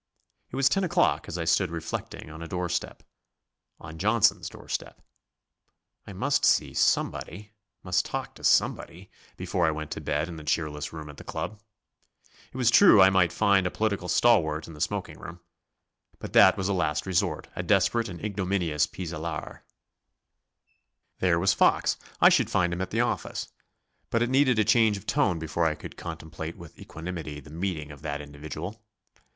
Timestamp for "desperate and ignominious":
17.61-18.87